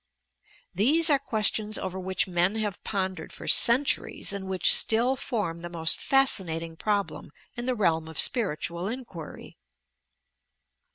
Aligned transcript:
These 0.73 1.11
are 1.11 1.19
questions 1.19 1.77
over 1.77 1.99
which 1.99 2.27
men 2.27 2.55
have 2.55 2.83
pondered 2.83 3.31
for 3.31 3.47
centuries 3.47 4.33
and 4.33 4.47
which 4.47 4.73
still 4.73 5.15
form 5.15 5.59
the 5.59 5.69
moat 5.69 5.89
fascinating 5.89 6.75
problem 6.75 7.31
in 7.55 7.67
the 7.67 7.75
realm 7.75 8.07
of 8.07 8.17
spiritual 8.19 8.87
in 8.87 9.05
quiry. 9.05 9.59